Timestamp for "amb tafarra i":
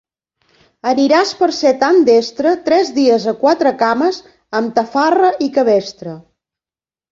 4.63-5.53